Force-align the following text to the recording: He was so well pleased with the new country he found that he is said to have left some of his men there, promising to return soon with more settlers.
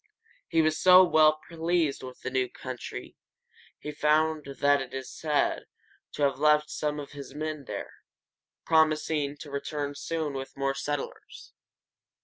He 0.47 0.63
was 0.63 0.79
so 0.81 1.03
well 1.03 1.39
pleased 1.47 2.01
with 2.01 2.21
the 2.21 2.31
new 2.31 2.49
country 2.49 3.15
he 3.77 3.91
found 3.91 4.45
that 4.45 4.89
he 4.91 4.97
is 4.97 5.13
said 5.13 5.67
to 6.13 6.23
have 6.23 6.39
left 6.39 6.71
some 6.71 6.99
of 6.99 7.11
his 7.11 7.35
men 7.35 7.65
there, 7.65 7.93
promising 8.65 9.37
to 9.37 9.51
return 9.51 9.93
soon 9.93 10.33
with 10.33 10.57
more 10.57 10.73
settlers. 10.73 11.53